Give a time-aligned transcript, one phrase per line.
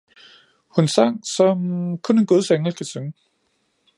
[0.77, 1.57] Hun sang som
[2.03, 3.13] kun en guds engel kan synge